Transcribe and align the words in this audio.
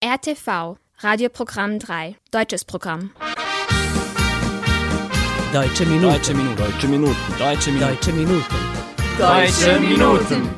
RTV, 0.00 0.76
Radioprogramm 1.00 1.80
3, 1.80 2.14
deutsches 2.30 2.64
Programm. 2.64 3.10
Deutsche 5.52 5.84
Minuten. 5.86 6.12
Deutsche 6.12 6.34
Minuten. 6.34 6.56
Deutsche 6.56 6.86
Minuten. 6.86 7.16
Deutsche 7.36 7.72
Minuten. 7.72 7.82
Deutsche 7.82 8.12
Minuten. 8.12 8.44
Deutsche 9.18 9.80
Minuten. 9.80 10.50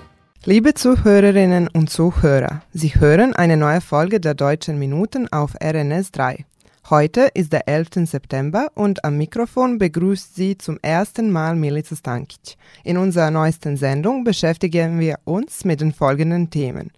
Liebe 0.45 0.75
Zuhörerinnen 0.75 1.69
und 1.69 1.89
Zuhörer, 1.89 2.61
Sie 2.75 2.95
hören 2.95 3.35
eine 3.35 3.57
neue 3.57 3.81
Folge 3.81 4.21
der 4.21 4.35
Deutschen 4.35 4.79
Minuten 4.79 5.27
auf 5.33 5.55
RNS 5.55 6.13
3. 6.13 6.45
Heute 6.91 7.31
ist 7.33 7.55
der 7.55 7.67
11. 7.67 8.11
September 8.11 8.69
und 8.75 9.05
am 9.07 9.17
Mikrofon 9.17 9.79
begrüßt 9.79 10.35
Sie 10.35 10.59
zum 10.59 10.79
ersten 10.83 11.31
Mal 11.31 11.57
Milica 11.57 11.97
Stankic. 11.97 12.57
In 12.85 12.99
unserer 12.99 13.31
neuesten 13.31 13.79
Sendung 13.79 14.23
beschäftigen 14.23 15.01
wir 15.01 15.19
uns 15.25 15.65
mit 15.65 15.81
den 15.81 15.95
folgenden 15.95 16.51
Themen. 16.51 16.91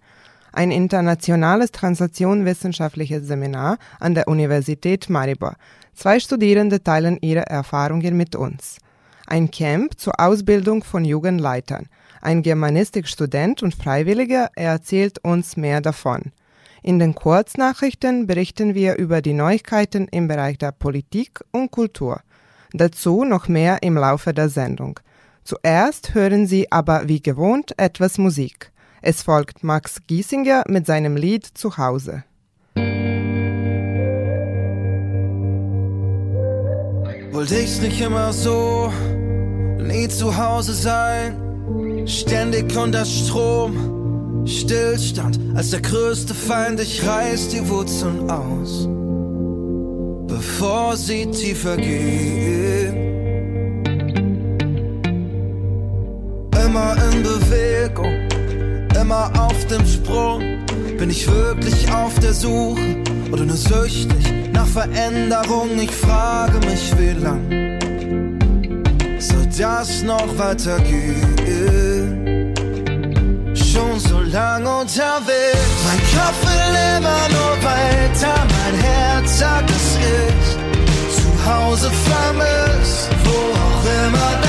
Ein 0.53 0.69
internationales 0.69 1.71
translationwissenschaftliches 1.71 3.25
Seminar 3.25 3.79
an 3.99 4.13
der 4.13 4.27
Universität 4.27 5.09
Maribor. 5.09 5.55
Zwei 5.95 6.19
Studierende 6.19 6.83
teilen 6.83 7.17
ihre 7.21 7.47
Erfahrungen 7.47 8.15
mit 8.15 8.35
uns. 8.35 8.77
Ein 9.25 9.49
Camp 9.49 9.99
zur 9.99 10.19
Ausbildung 10.19 10.83
von 10.83 11.05
Jugendleitern. 11.05 11.87
Ein 12.21 12.43
Germanistikstudent 12.43 13.63
und 13.63 13.73
Freiwilliger 13.73 14.51
erzählt 14.55 15.17
uns 15.23 15.57
mehr 15.57 15.81
davon. 15.81 16.31
In 16.83 16.99
den 16.99 17.15
Kurznachrichten 17.15 18.27
berichten 18.27 18.75
wir 18.75 18.97
über 18.97 19.23
die 19.23 19.33
Neuigkeiten 19.33 20.07
im 20.09 20.27
Bereich 20.27 20.59
der 20.59 20.71
Politik 20.71 21.39
und 21.51 21.71
Kultur. 21.71 22.21
Dazu 22.73 23.23
noch 23.23 23.47
mehr 23.47 23.81
im 23.81 23.95
Laufe 23.95 24.33
der 24.33 24.49
Sendung. 24.49 24.99
Zuerst 25.43 26.13
hören 26.13 26.45
Sie 26.45 26.71
aber 26.71 27.07
wie 27.07 27.21
gewohnt 27.21 27.73
etwas 27.77 28.19
Musik. 28.19 28.72
Es 29.05 29.21
folgt 29.21 29.65
Max 29.65 29.97
Giesinger 30.07 30.63
mit 30.69 30.85
seinem 30.85 31.17
Lied 31.17 31.45
Zuhause. 31.45 32.23
Wollte 37.33 37.55
ich's 37.59 37.81
nicht 37.81 37.99
immer 37.99 38.31
so, 38.31 38.93
nie 39.77 40.07
zu 40.07 40.37
Hause 40.37 40.71
sein, 40.71 42.07
ständig 42.07 42.73
unter 42.77 43.03
Strom, 43.03 44.45
Stillstand 44.47 45.37
als 45.53 45.71
der 45.71 45.81
größte 45.81 46.33
Feind, 46.33 46.79
ich 46.79 47.05
reiß 47.05 47.49
die 47.49 47.67
Wurzeln 47.67 48.31
aus, 48.31 48.87
bevor 50.27 50.95
sie 50.95 51.29
tiefer 51.29 51.75
gehen. 51.75 52.95
Immer 56.65 56.95
in 57.11 57.21
Bewegung, 57.21 58.32
immer 59.03 59.29
auf 59.37 59.67
dem 59.67 59.85
Sprung, 59.85 60.39
bin 60.97 61.09
ich 61.09 61.27
wirklich 61.27 61.91
auf 61.91 62.17
der 62.19 62.33
Suche 62.33 63.03
oder 63.31 63.43
nur 63.43 63.57
süchtig 63.57 64.31
nach 64.53 64.65
Veränderung? 64.65 65.71
Ich 65.77 65.91
frage 65.91 66.57
mich, 66.59 66.83
wie 66.97 67.11
lang 67.21 67.41
soll 69.19 69.45
das 69.57 70.03
noch 70.03 70.37
weitergehen? 70.37 71.35
Schon 73.53 73.99
so 73.99 74.21
lang 74.21 74.65
unterwegs, 74.65 75.73
mein 75.85 76.01
Kopf 76.15 76.39
will 76.47 76.75
immer 76.97 77.23
nur 77.35 77.53
weiter, 77.71 78.35
mein 78.55 78.75
Herz 78.81 79.39
sagt, 79.39 79.69
dass 79.69 79.97
ich 79.97 80.45
zu 81.17 81.29
Hause 81.51 81.91
vermisst, 82.09 83.09
wo 83.25 83.35
auch 83.65 83.83
immer 84.05 84.42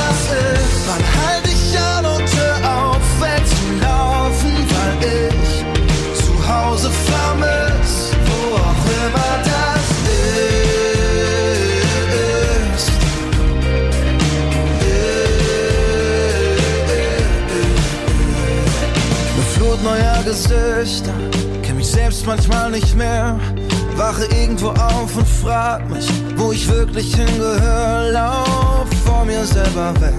frag 25.45 25.91
mich, 25.91 26.09
wo 26.37 26.53
ich 26.53 26.67
wirklich 26.69 27.15
hingehöre. 27.15 28.11
Lauf 28.13 28.89
vor 29.05 29.25
mir 29.25 29.45
selber 29.45 29.93
weg 30.01 30.15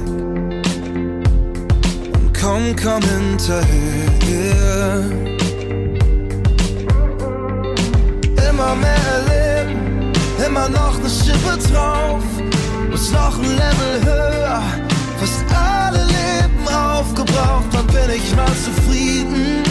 und 2.14 2.32
komm, 2.40 2.76
komm 2.82 3.02
hinterher. 3.02 3.66
Immer 8.50 8.76
mehr 8.76 9.04
erleben, 9.18 10.14
immer 10.46 10.70
noch 10.70 10.98
eine 11.00 11.10
Schippe 11.10 11.58
drauf, 11.72 12.24
muss 12.92 13.12
noch 13.12 13.38
ein 13.40 13.52
Level 13.64 13.96
höher. 14.06 14.62
Fast 15.20 15.44
alle 15.54 16.04
Leben 16.06 16.68
aufgebraucht, 16.68 17.70
wann 17.72 17.88
bin 17.88 18.16
ich 18.16 18.36
mal 18.36 18.54
zufrieden? 18.68 19.64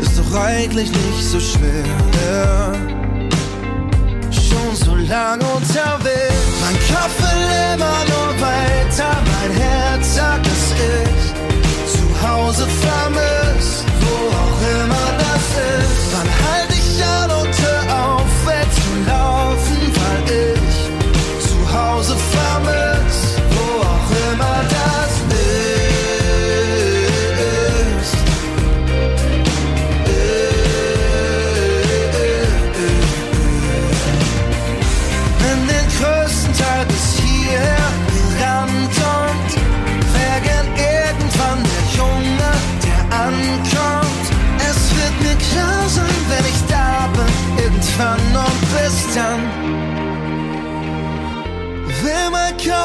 Ist 0.00 0.18
doch 0.18 0.40
eigentlich 0.40 0.90
nicht 0.90 1.24
so 1.24 1.38
schwer. 1.38 2.95
Schon 4.56 4.76
so 4.76 4.94
lang 4.94 5.40
unterwegs, 5.40 6.60
mein 6.62 6.76
Kopf 6.88 7.16
will 7.20 7.74
immer 7.74 7.98
nur 8.12 8.40
weiter, 8.40 9.12
mein 9.32 9.50
Herz 9.50 10.14
sagt, 10.14 10.46
dass 10.46 10.72
ich 10.72 11.92
zu 11.92 12.28
Hause 12.28 12.66
vermisst, 12.66 13.84
wo 14.00 14.14
auch 14.28 14.60
immer 14.82 15.18
das 15.18 15.25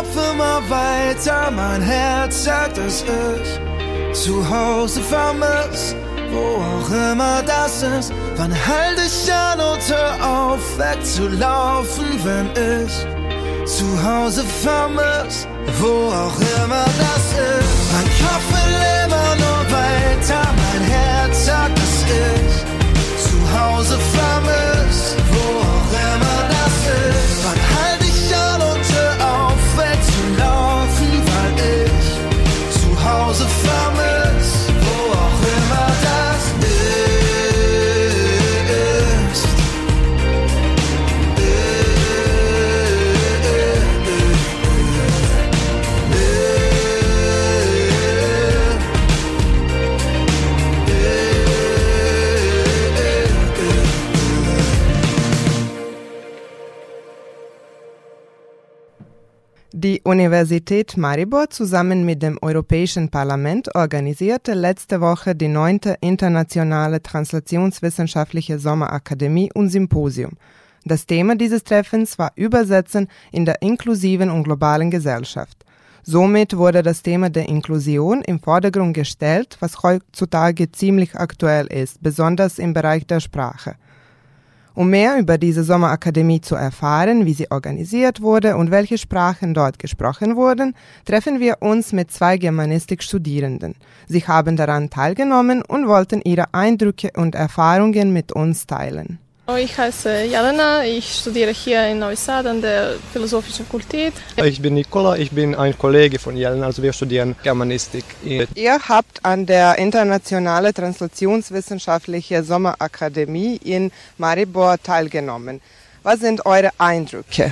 Kopf 0.01 0.17
immer 0.33 0.61
weiter, 0.67 1.51
mein 1.51 1.79
Herz 1.79 2.45
sagt, 2.45 2.77
dass 2.77 3.03
ich 3.03 4.17
zu 4.19 4.43
Hause 4.49 4.99
vermisst, 4.99 5.95
wo 6.31 6.59
auch 6.59 6.89
immer 6.89 7.43
das 7.43 7.83
ist. 7.83 8.11
Wann 8.35 8.51
halt 8.51 8.99
ich 9.05 9.31
an 9.31 9.59
und 9.59 9.81
hör 9.89 10.13
auf, 10.27 10.59
wegzulaufen, 10.79 12.05
wenn 12.23 12.47
ich 12.83 13.05
zu 13.69 13.85
Hause 14.03 14.43
vermisst, 14.63 15.47
wo 15.79 16.09
auch 16.09 16.39
immer 16.63 16.85
das 16.97 17.25
ist. 17.59 17.91
Mein 17.93 18.09
Kopf 18.21 18.45
will 18.55 18.75
immer 19.05 19.35
nur 19.35 19.61
weiter, 19.69 20.41
mein 20.63 20.83
Herz 20.89 21.45
sagt, 21.45 21.77
dass 21.77 22.05
ich 22.09 23.21
zu 23.23 23.37
Hause 23.59 23.99
vermisst, 24.17 25.15
wo 25.31 25.60
Die 59.83 59.99
Universität 60.03 60.95
Maribor 60.95 61.49
zusammen 61.49 62.05
mit 62.05 62.21
dem 62.21 62.37
Europäischen 62.43 63.09
Parlament 63.09 63.73
organisierte 63.73 64.53
letzte 64.53 65.01
Woche 65.01 65.33
die 65.33 65.47
neunte 65.47 65.97
internationale 66.01 67.01
Translationswissenschaftliche 67.01 68.59
Sommerakademie 68.59 69.49
und 69.55 69.69
Symposium. 69.69 70.33
Das 70.85 71.07
Thema 71.07 71.35
dieses 71.35 71.63
Treffens 71.63 72.19
war 72.19 72.31
Übersetzen 72.35 73.07
in 73.31 73.45
der 73.45 73.63
inklusiven 73.63 74.29
und 74.29 74.43
globalen 74.43 74.91
Gesellschaft. 74.91 75.65
Somit 76.03 76.55
wurde 76.55 76.83
das 76.83 77.01
Thema 77.01 77.31
der 77.31 77.49
Inklusion 77.49 78.21
im 78.21 78.39
Vordergrund 78.39 78.93
gestellt, 78.93 79.57
was 79.61 79.81
heutzutage 79.81 80.71
ziemlich 80.71 81.15
aktuell 81.15 81.65
ist, 81.65 82.03
besonders 82.03 82.59
im 82.59 82.75
Bereich 82.75 83.07
der 83.07 83.19
Sprache. 83.19 83.77
Um 84.73 84.89
mehr 84.89 85.17
über 85.17 85.37
diese 85.37 85.63
Sommerakademie 85.63 86.39
zu 86.39 86.55
erfahren, 86.55 87.25
wie 87.25 87.33
sie 87.33 87.51
organisiert 87.51 88.21
wurde 88.21 88.55
und 88.55 88.71
welche 88.71 88.97
Sprachen 88.97 89.53
dort 89.53 89.79
gesprochen 89.79 90.37
wurden, 90.37 90.75
treffen 91.05 91.39
wir 91.41 91.57
uns 91.59 91.91
mit 91.91 92.09
zwei 92.11 92.37
Germanistik-Studierenden. 92.37 93.75
Sie 94.07 94.21
haben 94.21 94.55
daran 94.55 94.89
teilgenommen 94.89 95.61
und 95.61 95.87
wollten 95.87 96.21
ihre 96.23 96.53
Eindrücke 96.53 97.11
und 97.15 97.35
Erfahrungen 97.35 98.13
mit 98.13 98.31
uns 98.31 98.65
teilen. 98.65 99.19
Ich 99.57 99.77
heiße 99.77 100.23
Jelena, 100.23 100.83
ich 100.83 101.15
studiere 101.19 101.51
hier 101.51 101.87
in 101.87 101.99
Neustadt 101.99 102.45
an 102.45 102.61
der 102.61 102.95
Philosophischen 103.11 103.65
Fakultät. 103.65 104.13
Ich 104.37 104.61
bin 104.61 104.73
Nikola, 104.73 105.17
ich 105.17 105.31
bin 105.31 105.55
ein 105.55 105.77
Kollege 105.77 106.19
von 106.19 106.35
Jelena, 106.37 106.65
also 106.67 106.81
wir 106.81 106.93
studieren 106.93 107.35
Germanistik. 107.43 108.03
Ihr 108.23 108.79
habt 108.79 109.23
an 109.23 109.45
der 109.45 109.77
Internationale 109.77 110.73
Translationswissenschaftliche 110.73 112.43
Sommerakademie 112.43 113.57
in 113.63 113.91
Maribor 114.17 114.77
teilgenommen. 114.81 115.61
Was 116.03 116.19
sind 116.19 116.45
eure 116.45 116.71
Eindrücke? 116.77 117.51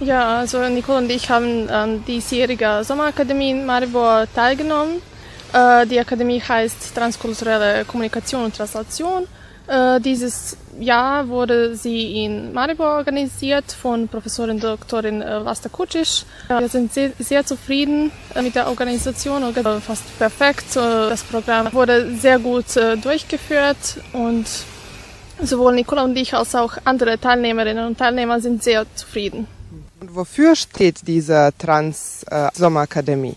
Ja, 0.00 0.38
also 0.38 0.68
Nicole 0.68 0.98
und 0.98 1.10
ich 1.10 1.30
haben 1.30 1.68
an 1.70 2.04
diesjähriger 2.04 2.84
Sommerakademie 2.84 3.50
in 3.50 3.66
Maribor 3.66 4.26
teilgenommen. 4.34 5.00
Äh, 5.52 5.86
die 5.86 6.00
Akademie 6.00 6.40
heißt 6.40 6.94
Transkulturelle 6.94 7.84
Kommunikation 7.84 8.44
und 8.44 8.56
Translation. 8.56 9.26
Äh, 9.66 10.00
dieses 10.00 10.56
Jahr 10.80 11.28
wurde 11.28 11.76
sie 11.76 12.24
in 12.24 12.52
Maribor 12.52 12.96
organisiert 12.96 13.70
von 13.70 14.08
Professorin 14.08 14.58
Doktorin 14.58 15.22
äh, 15.22 15.44
Vasta 15.44 15.68
Kucic. 15.68 16.24
Wir 16.48 16.68
sind 16.68 16.92
sehr, 16.92 17.12
sehr 17.18 17.46
zufrieden 17.46 18.10
äh, 18.34 18.42
mit 18.42 18.54
der 18.54 18.68
Organisation, 18.68 19.42
fast 19.80 20.18
perfekt. 20.18 20.74
Das 20.74 21.22
Programm 21.22 21.72
wurde 21.72 22.14
sehr 22.16 22.38
gut 22.38 22.64
durchgeführt 23.02 23.98
und 24.12 24.46
sowohl 25.40 25.74
Nicola 25.74 26.04
und 26.04 26.16
ich 26.16 26.34
als 26.34 26.54
auch 26.54 26.76
andere 26.84 27.18
Teilnehmerinnen 27.18 27.86
und 27.86 27.98
Teilnehmer 27.98 28.40
sind 28.40 28.62
sehr 28.62 28.86
zufrieden. 28.94 29.46
Und 30.00 30.14
wofür 30.14 30.56
steht 30.56 31.06
diese 31.06 31.50
Trans-Sommerakademie? 31.58 33.36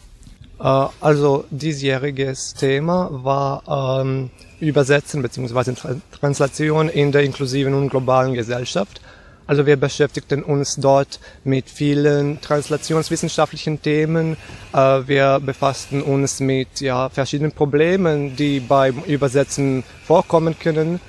Also 0.58 1.46
diesjähriges 1.50 2.54
Thema 2.54 3.10
war 3.12 4.02
ähm, 4.02 4.32
Übersetzen 4.60 5.22
bzw. 5.22 5.74
Translation 6.20 6.90
in 6.90 7.12
der 7.12 7.24
inklusiven 7.24 7.74
und 7.74 7.90
globalen 7.90 8.34
Gesellschaft. 8.34 9.02
Also 9.48 9.68
wir 9.68 9.78
beschäftigten 9.78 10.42
uns 10.42 10.76
dort 10.76 11.20
mit 11.44 11.70
vielen 11.70 12.42
translationswissenschaftlichen 12.42 13.80
Themen. 13.82 14.38
Äh, 14.74 14.78
wir 15.06 15.40
befassten 15.40 16.02
uns 16.02 16.40
mit 16.40 16.82
ja, 16.82 17.10
verschiedenen 17.10 17.52
Problemen, 17.52 18.36
die 18.36 18.60
beim 18.60 19.04
Übersetzen 19.04 19.84
vorkommen 20.04 20.58
können. 20.58 21.00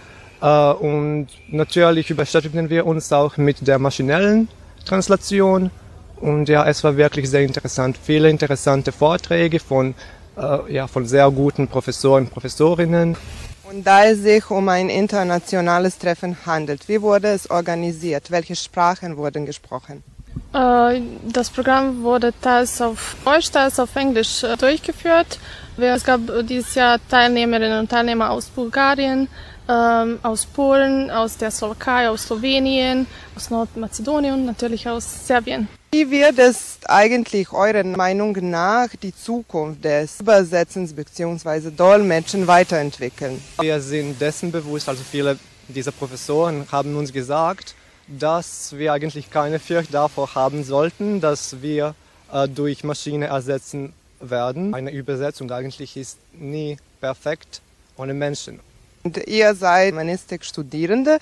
Äh, 0.42 0.70
und 0.72 1.28
natürlich 1.49 2.14
beschäftigten 2.14 2.69
wir 2.69 2.84
uns 2.84 3.10
auch 3.10 3.38
mit 3.38 3.66
der 3.66 3.78
maschinellen 3.78 4.49
Translation. 4.84 5.70
Und 6.20 6.49
ja, 6.50 6.66
es 6.66 6.84
war 6.84 6.96
wirklich 6.96 7.31
sehr 7.31 7.42
interessant. 7.42 7.99
Viele 8.02 8.28
interessante 8.28 8.92
Vorträge 8.92 9.60
von 9.60 9.94
äh, 10.36 10.72
ja, 10.72 10.86
von 10.86 11.06
sehr 11.06 11.30
guten 11.30 11.68
Professoren 11.68 12.24
und 12.24 12.30
Professorinnen. 12.30 13.16
Und 13.68 13.84
da 13.84 14.04
es 14.04 14.18
sich 14.18 14.48
um 14.50 14.68
ein 14.68 14.88
internationales 14.88 15.98
Treffen 15.98 16.36
handelt, 16.46 16.88
wie 16.88 17.02
wurde 17.02 17.28
es 17.28 17.50
organisiert? 17.50 18.30
Welche 18.30 18.54
Sprachen 18.54 19.16
wurden 19.16 19.44
gesprochen? 19.44 20.04
Äh, 20.52 21.00
das 21.28 21.50
Programm 21.50 22.02
wurde 22.02 22.32
teils 22.40 22.80
auf 22.80 23.16
Deutsch, 23.24 23.50
teils 23.50 23.80
auf 23.80 23.94
Englisch 23.96 24.44
äh, 24.44 24.56
durchgeführt. 24.56 25.38
Es 25.78 26.04
gab 26.04 26.20
dieses 26.44 26.74
Jahr 26.74 26.98
Teilnehmerinnen 27.10 27.80
und 27.80 27.90
Teilnehmer 27.90 28.30
aus 28.30 28.46
Bulgarien, 28.46 29.28
ähm, 29.68 30.18
aus 30.22 30.46
Polen, 30.46 31.10
aus 31.10 31.36
der 31.36 31.50
Slowakei, 31.50 32.08
aus 32.08 32.24
Slowenien, 32.24 33.06
aus 33.34 33.50
Nordmazedonien 33.50 34.34
und 34.34 34.46
natürlich 34.46 34.88
aus 34.88 35.26
Serbien. 35.26 35.68
Wie 35.92 36.10
wird 36.10 36.38
es 36.38 36.78
eigentlich 36.86 37.52
eurer 37.52 37.84
Meinung 37.84 38.36
nach 38.50 38.88
die 39.00 39.14
Zukunft 39.14 39.84
des 39.84 40.20
Übersetzens 40.20 40.92
bzw. 40.92 41.70
Dolmetschen 41.70 42.46
weiterentwickeln? 42.46 43.42
Wir 43.60 43.80
sind 43.80 44.20
dessen 44.20 44.52
bewusst, 44.52 44.88
also 44.88 45.02
viele 45.02 45.38
dieser 45.68 45.92
Professoren 45.92 46.66
haben 46.70 46.96
uns 46.96 47.12
gesagt, 47.12 47.74
dass 48.06 48.76
wir 48.76 48.92
eigentlich 48.92 49.30
keine 49.30 49.58
Furcht 49.58 49.94
davor 49.94 50.34
haben 50.34 50.64
sollten, 50.64 51.20
dass 51.20 51.62
wir 51.62 51.94
äh, 52.32 52.48
durch 52.48 52.84
Maschine 52.84 53.26
ersetzen 53.26 53.92
werden. 54.20 54.74
Eine 54.74 54.90
Übersetzung 54.90 55.50
eigentlich 55.50 55.96
ist 55.96 56.18
nie 56.32 56.76
perfekt 57.00 57.60
ohne 57.96 58.14
Menschen. 58.14 58.60
Und 59.06 59.18
ihr 59.28 59.54
seid 59.54 59.92
Humanistik-Studierende. 59.92 61.18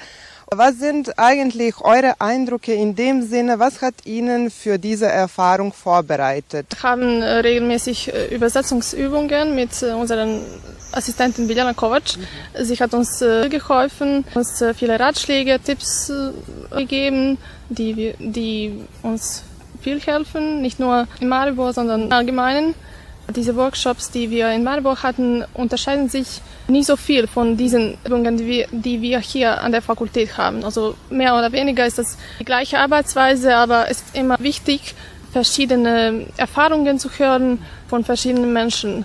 Was 0.51 0.79
sind 0.79 1.19
eigentlich 1.19 1.75
eure 1.83 2.19
Eindrücke 2.19 2.73
in 2.73 2.97
dem 2.97 3.21
Sinne? 3.21 3.59
Was 3.59 3.83
hat 3.83 3.95
Ihnen 4.07 4.51
für 4.51 4.79
diese 4.79 5.05
Erfahrung 5.05 5.71
vorbereitet? 5.71 6.67
Wir 6.71 6.83
haben 6.83 7.21
äh, 7.21 7.41
regelmäßig 7.49 8.15
äh, 8.15 8.35
Übersetzungsübungen 8.35 9.55
mit 9.55 9.83
äh, 9.83 9.93
unseren 9.93 10.41
Assistentin 10.93 11.47
Biljana 11.47 11.75
Kovac. 11.75 12.17
Mhm. 12.17 12.65
Sie 12.65 12.77
hat 12.77 12.95
uns 12.95 13.19
geholfen, 13.51 14.25
uns 14.35 14.65
viele 14.79 14.99
Ratschläge, 14.99 15.59
Tipps 15.63 16.11
gegeben, 16.71 17.37
die, 17.69 18.15
die 18.19 18.85
uns 19.03 19.43
viel 19.83 20.01
helfen, 20.01 20.63
nicht 20.63 20.79
nur 20.81 21.07
in 21.21 21.29
Maribor, 21.29 21.75
sondern 21.75 22.11
allgemein. 22.13 22.75
Diese 23.35 23.57
Workshops, 23.57 24.11
die 24.11 24.31
wir 24.31 24.51
in 24.51 24.65
Marburg 24.65 25.03
hatten, 25.03 25.45
unterscheiden 25.55 26.09
sich 26.09 26.43
nicht 26.69 26.87
so 26.87 26.97
viel 26.97 27.27
von 27.27 27.57
diesen 27.57 27.97
Übungen, 28.05 28.37
die 28.37 28.47
wir, 28.47 28.69
die 28.71 29.01
wir 29.01 29.19
hier 29.21 29.63
an 29.63 29.73
der 29.73 29.81
Fakultät 29.81 30.37
haben. 30.37 30.63
Also 30.63 30.95
mehr 31.11 31.35
oder 31.35 31.51
weniger 31.53 31.87
ist 31.87 31.99
das 31.99 32.19
die 32.39 32.45
gleiche 32.45 32.79
Arbeitsweise, 32.79 33.57
aber 33.57 33.91
es 33.91 34.03
ist 34.03 34.17
immer 34.17 34.37
wichtig, 34.41 34.95
verschiedene 35.33 36.27
Erfahrungen 36.37 36.99
zu 36.99 37.11
hören 37.11 37.61
von 37.89 38.05
verschiedenen 38.05 38.53
Menschen. 38.53 39.05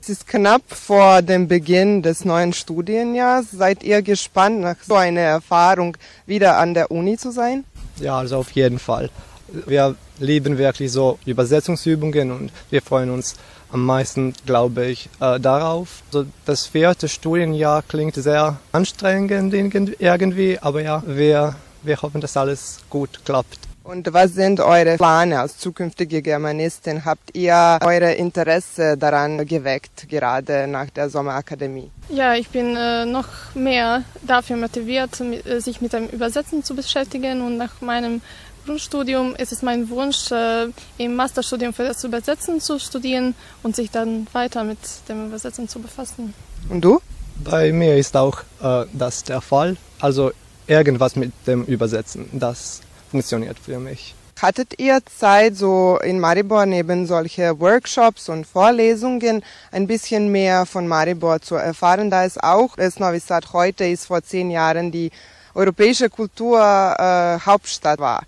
Es 0.00 0.10
ist 0.10 0.26
knapp 0.26 0.62
vor 0.68 1.22
dem 1.22 1.48
Beginn 1.48 2.02
des 2.02 2.26
neuen 2.26 2.52
Studienjahres. 2.52 3.52
Seid 3.52 3.82
ihr 3.82 4.02
gespannt, 4.02 4.60
nach 4.60 4.76
so 4.86 4.96
einer 4.96 5.22
Erfahrung 5.22 5.96
wieder 6.26 6.58
an 6.58 6.74
der 6.74 6.90
Uni 6.90 7.16
zu 7.16 7.30
sein? 7.30 7.64
Ja, 8.00 8.18
also 8.18 8.36
auf 8.36 8.50
jeden 8.50 8.78
Fall 8.78 9.08
wir 9.48 9.94
lieben 10.18 10.58
wirklich 10.58 10.92
so 10.92 11.18
Übersetzungsübungen 11.26 12.30
und 12.30 12.52
wir 12.70 12.82
freuen 12.82 13.10
uns 13.10 13.34
am 13.70 13.84
meisten, 13.84 14.32
glaube 14.46 14.86
ich, 14.86 15.08
äh, 15.20 15.40
darauf. 15.40 16.02
Also 16.12 16.26
das 16.44 16.66
vierte 16.66 17.08
Studienjahr 17.08 17.82
klingt 17.82 18.14
sehr 18.14 18.58
anstrengend 18.72 19.52
irgendwie, 19.98 20.58
aber 20.60 20.82
ja, 20.82 21.02
wir, 21.06 21.56
wir 21.82 22.02
hoffen, 22.02 22.20
dass 22.20 22.36
alles 22.36 22.78
gut 22.88 23.20
klappt. 23.24 23.58
Und 23.84 24.10
was 24.14 24.32
sind 24.32 24.60
eure 24.60 24.96
Pläne 24.96 25.40
als 25.40 25.58
zukünftige 25.58 26.22
Germanistin? 26.22 27.04
Habt 27.04 27.36
ihr 27.36 27.78
eure 27.82 28.14
Interesse 28.14 28.96
daran 28.96 29.44
geweckt, 29.44 30.08
gerade 30.08 30.66
nach 30.66 30.88
der 30.88 31.10
Sommerakademie? 31.10 31.90
Ja, 32.08 32.34
ich 32.34 32.48
bin 32.48 32.76
äh, 32.76 33.04
noch 33.04 33.28
mehr 33.54 34.02
dafür 34.22 34.56
motiviert, 34.56 35.20
äh, 35.20 35.60
sich 35.60 35.82
mit 35.82 35.92
dem 35.92 36.08
Übersetzen 36.08 36.64
zu 36.64 36.74
beschäftigen 36.74 37.42
und 37.42 37.58
nach 37.58 37.82
meinem 37.82 38.22
Grundstudium 38.64 39.34
ist 39.36 39.52
es 39.52 39.62
mein 39.62 39.88
Wunsch, 39.90 40.30
äh, 40.30 40.68
im 40.98 41.16
Masterstudium 41.16 41.72
für 41.72 41.84
das 41.84 42.02
Übersetzen 42.04 42.60
zu 42.60 42.78
studieren 42.78 43.34
und 43.62 43.76
sich 43.76 43.90
dann 43.90 44.26
weiter 44.32 44.64
mit 44.64 44.78
dem 45.08 45.26
Übersetzen 45.26 45.68
zu 45.68 45.80
befassen. 45.80 46.34
Und 46.68 46.80
du? 46.80 47.00
Bei 47.42 47.72
mir 47.72 47.96
ist 47.96 48.16
auch 48.16 48.40
äh, 48.62 48.86
das 48.92 49.24
der 49.24 49.40
Fall. 49.40 49.76
Also 50.00 50.32
irgendwas 50.66 51.16
mit 51.16 51.32
dem 51.46 51.64
Übersetzen, 51.64 52.28
das 52.32 52.80
funktioniert 53.10 53.58
für 53.58 53.78
mich. 53.78 54.14
Hattet 54.40 54.78
ihr 54.80 54.98
Zeit, 55.06 55.56
so 55.56 55.98
in 56.02 56.18
Maribor 56.20 56.66
neben 56.66 57.06
solche 57.06 57.58
Workshops 57.60 58.28
und 58.28 58.46
Vorlesungen 58.46 59.42
ein 59.70 59.86
bisschen 59.86 60.32
mehr 60.32 60.66
von 60.66 60.88
Maribor 60.88 61.40
zu 61.40 61.54
erfahren, 61.54 62.10
da 62.10 62.24
es 62.24 62.36
auch, 62.38 62.76
es 62.76 62.98
Novi 62.98 63.20
Sad 63.20 63.52
heute 63.52 63.84
ist, 63.86 64.06
vor 64.06 64.22
zehn 64.22 64.50
Jahren 64.50 64.90
die 64.90 65.10
europäische 65.54 66.10
Kulturhauptstadt 66.10 67.98
äh, 67.98 68.02
war. 68.02 68.24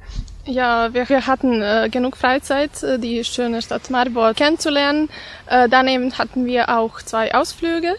Ja, 0.47 0.95
wir, 0.95 1.09
wir 1.09 1.27
hatten 1.27 1.61
äh, 1.61 1.89
genug 1.91 2.17
Freizeit, 2.17 2.81
äh, 2.85 3.01
die 3.01 3.25
schöne 3.25 3.63
Stadt 3.63 3.91
Maribor 3.91 4.33
kennenzulernen. 4.33 5.09
Äh, 5.47 5.69
daneben 5.69 6.17
hatten 6.17 6.47
wir 6.47 6.69
auch 6.69 7.03
zwei 7.03 7.35
Ausflüge. 7.35 7.97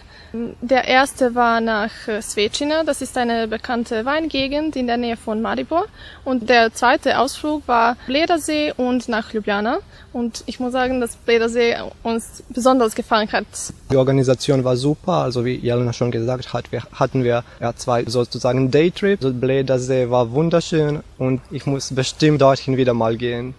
Der 0.61 0.87
erste 0.87 1.35
war 1.35 1.61
nach 1.61 2.07
äh, 2.07 2.21
Svečina, 2.21 2.83
das 2.83 3.01
ist 3.01 3.17
eine 3.17 3.47
bekannte 3.47 4.05
Weingegend 4.05 4.75
in 4.75 4.87
der 4.87 4.97
Nähe 4.97 5.17
von 5.17 5.41
Maribor. 5.41 5.85
Und 6.25 6.49
der 6.49 6.73
zweite 6.73 7.19
Ausflug 7.19 7.67
war 7.67 7.95
Bledersee 8.07 8.73
und 8.75 9.07
nach 9.07 9.33
Ljubljana. 9.33 9.79
Und 10.11 10.43
ich 10.45 10.59
muss 10.59 10.73
sagen, 10.73 10.99
dass 10.99 11.15
Bledersee 11.15 11.75
uns 12.03 12.43
besonders 12.49 12.95
gefallen 12.95 13.31
hat. 13.31 13.45
Die 13.91 13.95
Organisation 13.95 14.63
war 14.63 14.75
super, 14.75 15.13
also 15.13 15.45
wie 15.45 15.55
Jelena 15.55 15.93
schon 15.93 16.11
gesagt 16.11 16.53
hat, 16.53 16.71
wir 16.71 16.83
hatten 16.91 17.23
wir 17.23 17.43
ja 17.61 17.73
zwei 17.75 18.03
sozusagen 18.05 18.69
Daytrips. 18.69 19.23
Also 19.23 19.37
Bledersee 19.37 20.09
war 20.09 20.31
wunderschön 20.31 21.03
und 21.17 21.41
ich 21.51 21.65
muss 21.65 21.93
bestimmt 21.93 22.36
Richtung 22.37 22.47
dorthin 22.47 22.77
wieder 22.77 22.93
mal 22.93 23.17
gehen. 23.17 23.55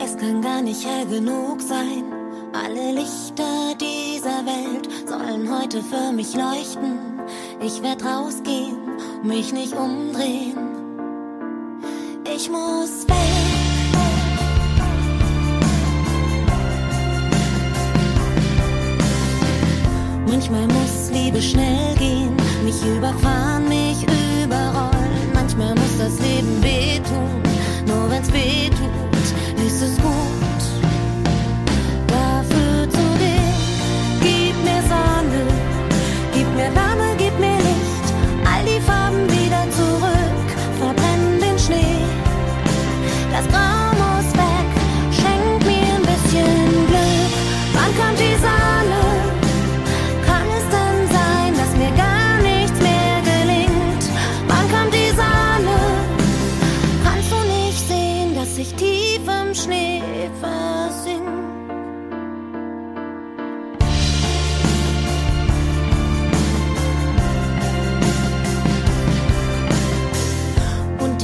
Es 0.00 0.16
kann 0.16 0.42
gar 0.42 0.62
nicht 0.62 0.84
hell 0.84 1.06
genug 1.06 1.60
sein. 1.60 2.04
Alle 2.52 2.92
Lichter 2.92 3.74
dieser 3.80 4.44
Welt 4.44 4.88
sollen 5.06 5.48
heute 5.48 5.82
für 5.82 6.12
mich 6.12 6.34
leuchten. 6.34 6.98
Ich 7.60 7.82
werde 7.82 8.04
rausgehen, 8.04 8.76
mich 9.22 9.52
nicht 9.52 9.74
umdrehen. 9.74 10.56
Ich 12.24 12.50
muss 12.50 13.06
weg. 13.08 13.57
Manchmal 20.50 20.78
muss 20.78 21.10
Liebe 21.10 21.42
schnell 21.42 21.94
gehen, 21.96 22.34
mich 22.64 22.82
überfahren, 22.82 23.68
mich 23.68 24.02
überrollen. 24.02 24.17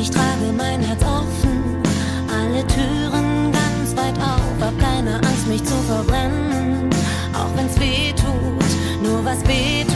Ich 0.04 0.10
trage 0.10 0.52
mein 0.54 0.82
Herz 0.82 1.02
offen, 1.02 1.82
alle 2.28 2.66
Türen 2.66 3.50
ganz 3.52 3.96
weit 3.96 4.18
auf, 4.18 4.60
hab 4.60 4.78
keine 4.78 5.14
Angst, 5.14 5.46
mich 5.46 5.64
zu 5.64 5.74
verbrennen, 5.88 6.90
auch 7.32 7.56
wenn's 7.56 7.78
weh 7.80 8.12
tut, 8.12 9.02
nur 9.02 9.24
was 9.24 9.42
weh 9.48 9.82
tut. 9.84 9.93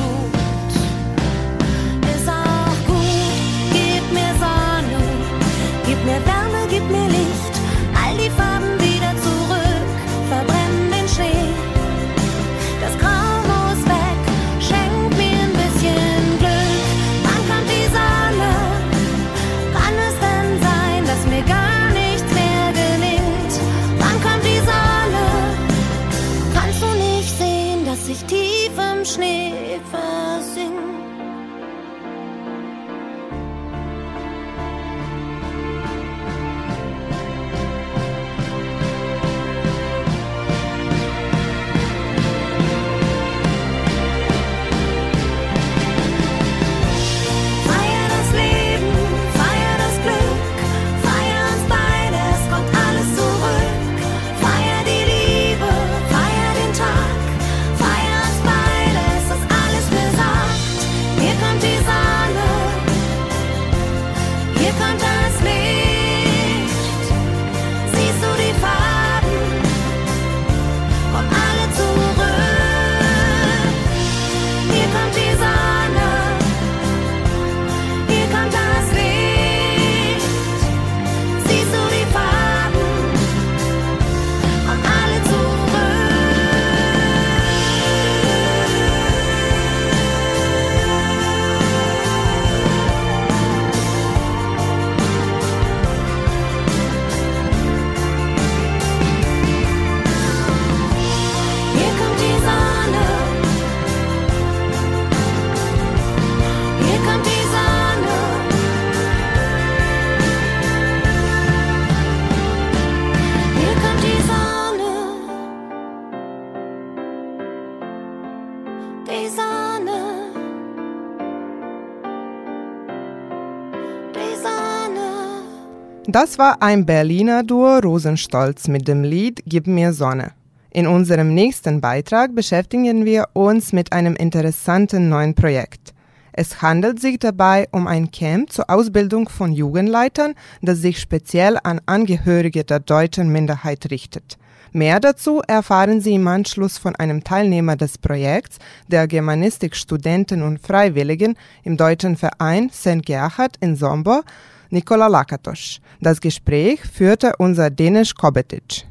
Das 126.11 126.39
war 126.39 126.63
ein 126.63 126.87
Berliner 126.87 127.43
Duo 127.43 127.81
Rosenstolz 127.81 128.67
mit 128.67 128.89
dem 128.89 129.05
Lied 129.05 129.43
Gib 129.45 129.67
mir 129.67 129.93
Sonne. 129.93 130.33
In 130.71 130.87
unserem 130.87 131.35
nächsten 131.35 131.83
Beitrag 131.83 132.35
beschäftigen 132.35 133.05
wir 133.05 133.27
uns 133.35 133.75
mit 133.75 133.93
einem 133.93 134.17
interessanten 134.17 135.11
neuen 135.11 135.35
Projekt. 135.35 135.93
Es 136.33 136.63
handelt 136.63 136.99
sich 136.99 137.19
dabei 137.19 137.69
um 137.73 137.87
ein 137.87 138.11
Camp 138.11 138.51
zur 138.51 138.71
Ausbildung 138.71 139.29
von 139.29 139.53
Jugendleitern, 139.53 140.33
das 140.63 140.79
sich 140.79 140.99
speziell 140.99 141.59
an 141.63 141.83
Angehörige 141.85 142.65
der 142.65 142.81
deutschen 142.81 143.31
Minderheit 143.31 143.91
richtet. 143.91 144.39
Mehr 144.73 145.01
dazu 145.01 145.43
erfahren 145.47 146.01
Sie 146.01 146.15
im 146.15 146.27
Anschluss 146.27 146.79
von 146.79 146.97
einem 146.97 147.23
Teilnehmer 147.23 147.77
des 147.77 147.99
Projekts, 147.99 148.57
der 148.87 149.09
Germanistik 149.09 149.77
Studenten 149.77 150.41
und 150.41 150.59
Freiwilligen 150.67 151.37
im 151.65 151.77
deutschen 151.77 152.17
Verein 152.17 152.71
St. 152.71 153.05
Gerhard 153.05 153.59
in 153.61 153.77
Sombor, 153.77 154.25
Nikola 154.71 155.07
Lakatos. 155.07 155.81
Das 156.01 156.21
Gespräch 156.21 156.81
führte 156.81 157.33
unser 157.39 157.71
Dänisch 157.71 158.15
Kobetic. 158.15 158.85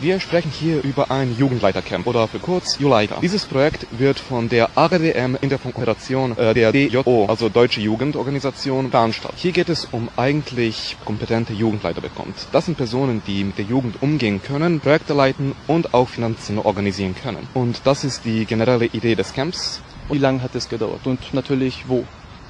Wir 0.00 0.18
sprechen 0.18 0.50
hier 0.50 0.82
über 0.82 1.10
ein 1.12 1.36
Jugendleitercamp 1.38 2.06
oder 2.08 2.26
für 2.26 2.40
kurz 2.40 2.78
Juleiter. 2.80 3.18
Dieses 3.22 3.44
Projekt 3.44 3.86
wird 3.96 4.18
von 4.18 4.48
der 4.48 4.76
ARDM 4.76 5.36
in 5.40 5.50
der 5.50 5.58
Kooperation 5.58 6.36
äh, 6.36 6.52
der 6.52 6.72
DJO, 6.72 7.26
also 7.26 7.48
Deutsche 7.48 7.80
Jugendorganisation, 7.80 8.90
veranstaltet. 8.90 9.38
Hier 9.38 9.52
geht 9.52 9.68
es 9.68 9.84
um 9.84 10.08
eigentlich 10.16 10.96
kompetente 11.04 11.52
Jugendleiter 11.52 12.00
bekommt. 12.00 12.34
Das 12.50 12.66
sind 12.66 12.76
Personen, 12.76 13.22
die 13.26 13.44
mit 13.44 13.58
der 13.58 13.66
Jugend 13.66 14.02
umgehen 14.02 14.42
können, 14.42 14.80
Projekte 14.80 15.14
leiten 15.14 15.54
und 15.68 15.94
auch 15.94 16.08
Finanzen 16.08 16.58
organisieren 16.58 17.14
können. 17.14 17.46
Und 17.54 17.82
das 17.84 18.02
ist 18.02 18.24
die 18.24 18.46
generelle 18.46 18.86
Idee 18.86 19.14
des 19.14 19.32
Camps. 19.32 19.80
Wie 20.10 20.18
lange 20.18 20.42
hat 20.42 20.54
es 20.56 20.68
gedauert 20.68 21.06
und 21.06 21.32
natürlich 21.32 21.84
wo? 21.86 22.04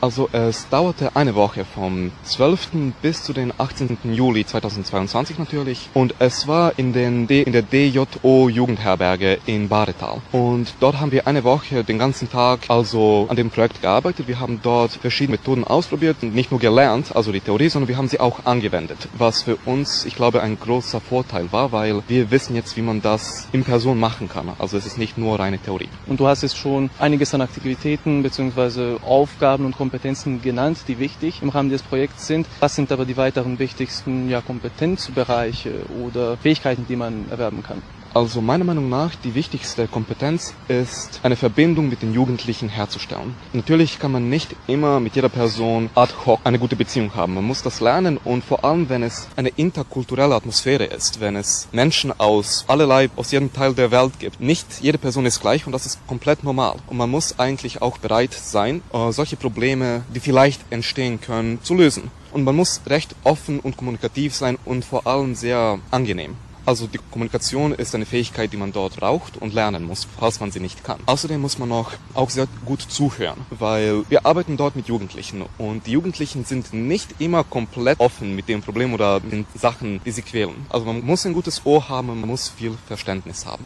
Also 0.04 0.28
es 0.32 0.68
dauerte 0.68 1.16
eine 1.16 1.34
Woche 1.34 1.64
vom 1.64 2.12
12. 2.24 2.92
bis 3.00 3.22
zu 3.22 3.32
den 3.32 3.54
18. 3.56 3.96
Juli 4.12 4.44
2022 4.44 5.38
natürlich 5.38 5.88
und 5.94 6.14
es 6.18 6.46
war 6.46 6.78
in, 6.78 6.92
den 6.92 7.26
D 7.26 7.40
in 7.40 7.54
der 7.54 7.62
DJO 7.62 8.50
Jugendherberge 8.50 9.38
in 9.46 9.70
Baretal 9.70 10.20
und 10.30 10.74
dort 10.80 11.00
haben 11.00 11.10
wir 11.10 11.26
eine 11.26 11.42
Woche 11.42 11.84
den 11.84 11.98
ganzen 11.98 12.30
Tag 12.30 12.68
also 12.68 13.24
an 13.30 13.36
dem 13.36 13.48
Projekt 13.48 13.80
gearbeitet. 13.80 14.28
Wir 14.28 14.40
haben 14.40 14.60
dort 14.62 14.92
verschiedene 14.92 15.38
Methoden 15.38 15.64
ausprobiert 15.64 16.18
und 16.20 16.34
nicht 16.34 16.50
nur 16.50 16.60
gelernt, 16.60 17.16
also 17.16 17.32
die 17.32 17.40
Theorie, 17.40 17.70
sondern 17.70 17.88
wir 17.88 17.96
haben 17.96 18.08
sie 18.08 18.20
auch 18.20 18.44
angewendet, 18.44 19.08
was 19.16 19.40
für 19.40 19.56
uns, 19.64 20.04
ich 20.04 20.16
glaube, 20.16 20.42
ein 20.42 20.60
großer 20.60 21.00
Vorteil 21.00 21.50
war, 21.50 21.72
weil 21.72 22.02
wir 22.08 22.30
wissen 22.30 22.54
jetzt, 22.54 22.76
wie 22.76 22.82
man 22.82 23.00
das 23.00 23.48
in 23.52 23.64
Person 23.64 23.98
machen 23.98 24.28
kann. 24.28 24.50
Also 24.58 24.76
es 24.76 24.84
ist 24.84 24.98
nicht 24.98 25.16
nur 25.16 25.38
reine 25.40 25.58
Theorie. 25.58 25.88
Und 26.06 26.20
du 26.20 26.26
hast 26.26 26.42
jetzt 26.42 26.58
schon 26.58 26.90
einiges 26.98 27.32
an 27.32 27.40
Aktivitäten 27.40 28.22
bzw. 28.22 28.96
Aufgaben 29.02 29.64
und 29.64 29.74
Kompetenzen 29.74 29.93
Kompetenzen 29.94 30.42
genannt, 30.42 30.78
die 30.88 30.98
wichtig 30.98 31.40
im 31.40 31.50
Rahmen 31.50 31.68
des 31.70 31.80
Projekts 31.82 32.26
sind. 32.26 32.48
Was 32.58 32.74
sind 32.74 32.90
aber 32.90 33.04
die 33.04 33.16
weiteren 33.16 33.60
wichtigsten 33.60 34.28
ja, 34.28 34.40
Kompetenzbereiche 34.40 35.86
oder 35.88 36.36
Fähigkeiten, 36.36 36.84
die 36.88 36.96
man 36.96 37.28
erwerben 37.28 37.62
kann? 37.62 37.80
Also 38.14 38.40
meiner 38.40 38.62
Meinung 38.62 38.88
nach 38.88 39.16
die 39.16 39.34
wichtigste 39.34 39.88
Kompetenz 39.88 40.54
ist 40.68 41.18
eine 41.24 41.34
Verbindung 41.34 41.88
mit 41.88 42.00
den 42.00 42.14
Jugendlichen 42.14 42.68
herzustellen. 42.68 43.34
Natürlich 43.52 43.98
kann 43.98 44.12
man 44.12 44.28
nicht 44.28 44.54
immer 44.68 45.00
mit 45.00 45.16
jeder 45.16 45.28
Person 45.28 45.90
ad 45.96 46.14
hoc 46.24 46.38
eine 46.44 46.60
gute 46.60 46.76
Beziehung 46.76 47.16
haben. 47.16 47.34
Man 47.34 47.42
muss 47.42 47.64
das 47.64 47.80
lernen 47.80 48.18
und 48.18 48.44
vor 48.44 48.64
allem, 48.64 48.88
wenn 48.88 49.02
es 49.02 49.26
eine 49.34 49.48
interkulturelle 49.48 50.36
Atmosphäre 50.36 50.84
ist, 50.84 51.18
wenn 51.18 51.34
es 51.34 51.66
Menschen 51.72 52.12
aus 52.20 52.64
allerlei, 52.68 53.10
aus 53.16 53.32
jedem 53.32 53.52
Teil 53.52 53.74
der 53.74 53.90
Welt 53.90 54.20
gibt. 54.20 54.40
Nicht 54.40 54.80
jede 54.80 54.98
Person 54.98 55.26
ist 55.26 55.40
gleich 55.40 55.66
und 55.66 55.72
das 55.72 55.84
ist 55.84 55.98
komplett 56.06 56.44
normal. 56.44 56.76
Und 56.86 56.96
man 56.96 57.10
muss 57.10 57.40
eigentlich 57.40 57.82
auch 57.82 57.98
bereit 57.98 58.32
sein, 58.32 58.80
äh, 58.92 59.10
solche 59.10 59.34
Probleme, 59.34 60.04
die 60.14 60.20
vielleicht 60.20 60.60
entstehen 60.70 61.20
können, 61.20 61.58
zu 61.64 61.74
lösen. 61.74 62.12
Und 62.30 62.44
man 62.44 62.54
muss 62.54 62.80
recht 62.86 63.16
offen 63.24 63.58
und 63.58 63.76
kommunikativ 63.76 64.36
sein 64.36 64.56
und 64.64 64.84
vor 64.84 65.08
allem 65.08 65.34
sehr 65.34 65.80
angenehm. 65.90 66.36
Also 66.66 66.86
die 66.86 66.98
Kommunikation 67.10 67.72
ist 67.72 67.94
eine 67.94 68.06
Fähigkeit, 68.06 68.52
die 68.52 68.56
man 68.56 68.72
dort 68.72 68.96
braucht 68.96 69.36
und 69.36 69.52
lernen 69.52 69.84
muss, 69.84 70.06
falls 70.18 70.40
man 70.40 70.50
sie 70.50 70.60
nicht 70.60 70.82
kann. 70.82 70.98
Außerdem 71.04 71.40
muss 71.40 71.58
man 71.58 71.68
noch 71.68 71.92
auch 72.14 72.30
sehr 72.30 72.46
gut 72.64 72.80
zuhören, 72.80 73.38
weil 73.50 74.04
wir 74.08 74.24
arbeiten 74.24 74.56
dort 74.56 74.74
mit 74.74 74.88
Jugendlichen 74.88 75.44
und 75.58 75.86
die 75.86 75.92
Jugendlichen 75.92 76.44
sind 76.44 76.72
nicht 76.72 77.20
immer 77.20 77.44
komplett 77.44 78.00
offen 78.00 78.34
mit 78.34 78.48
dem 78.48 78.62
Problem 78.62 78.94
oder 78.94 79.20
den 79.20 79.44
Sachen, 79.54 80.00
die 80.06 80.10
sie 80.10 80.22
quälen. 80.22 80.66
Also 80.70 80.86
man 80.86 81.04
muss 81.04 81.26
ein 81.26 81.34
gutes 81.34 81.66
Ohr 81.66 81.88
haben, 81.88 82.06
man 82.06 82.20
muss 82.20 82.48
viel 82.48 82.76
Verständnis 82.86 83.44
haben. 83.44 83.64